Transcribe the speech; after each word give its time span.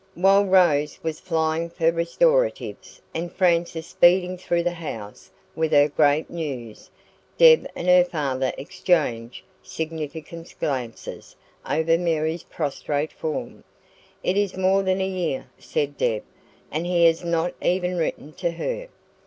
While 0.15 0.45
Rose 0.45 0.97
was 1.03 1.19
flying 1.19 1.69
for 1.69 1.91
restoratives, 1.91 3.01
and 3.13 3.31
Frances 3.31 3.85
speeding 3.85 4.35
through 4.35 4.63
the 4.63 4.71
house 4.71 5.29
with 5.55 5.71
her 5.73 5.87
great 5.89 6.27
news, 6.27 6.89
Deb 7.37 7.67
and 7.75 7.87
her 7.87 8.03
father 8.03 8.51
exchanged 8.57 9.43
significant 9.61 10.55
glances 10.59 11.35
over 11.69 11.99
Mary's 11.99 12.41
prostrate 12.41 13.13
form. 13.13 13.63
"It 14.23 14.37
is 14.37 14.57
more 14.57 14.81
than 14.81 15.01
a 15.01 15.07
year," 15.07 15.51
said 15.59 15.97
Deb, 15.97 16.23
"and 16.71 16.87
he 16.87 17.05
has 17.05 17.23
not 17.23 17.53
even 17.61 17.95
written 17.97 18.33
to 18.37 18.49
her." 18.49 18.87